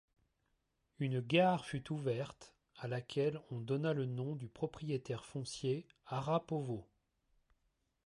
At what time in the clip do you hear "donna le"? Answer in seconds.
3.61-4.07